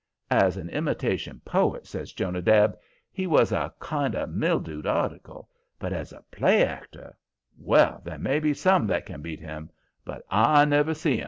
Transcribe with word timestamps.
"As 0.31 0.57
an 0.57 0.67
imitation 0.69 1.41
poet," 1.45 1.85
says 1.85 2.11
Jonadab, 2.11 2.75
"he 3.11 3.27
was 3.27 3.51
a 3.51 3.71
kind 3.77 4.15
of 4.15 4.31
mildewed 4.31 4.87
article, 4.87 5.47
but 5.77 5.93
as 5.93 6.11
a 6.11 6.23
play 6.31 6.63
actor 6.65 7.15
well, 7.55 8.01
there 8.03 8.17
may 8.17 8.39
be 8.39 8.55
some 8.55 8.87
that 8.87 9.05
can 9.05 9.21
beat 9.21 9.41
him, 9.41 9.69
but 10.03 10.23
I 10.31 10.65
never 10.65 10.95
see 10.95 11.19
'em!" 11.19 11.19